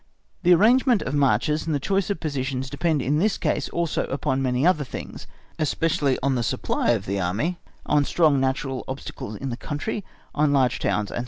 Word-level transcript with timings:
The 0.41 0.55
arrangement 0.55 1.03
of 1.03 1.13
marches, 1.13 1.67
and 1.67 1.75
the 1.75 1.79
choice 1.79 2.09
of 2.09 2.19
positions 2.19 2.71
depend 2.71 3.03
in 3.03 3.19
this 3.19 3.37
case 3.37 3.69
also 3.69 4.05
upon 4.07 4.39
so 4.39 4.41
many 4.41 4.65
other 4.65 4.83
things, 4.83 5.27
especially 5.59 6.17
on 6.23 6.33
the 6.33 6.41
supply 6.41 6.89
of 6.93 7.05
the 7.05 7.19
Army, 7.19 7.59
on 7.85 8.03
strong 8.03 8.39
natural 8.39 8.83
obstacles 8.87 9.35
in 9.35 9.51
the 9.51 9.57
country, 9.57 10.03
on 10.33 10.51
large 10.51 10.79
towns, 10.79 11.09
&c. 11.11 11.19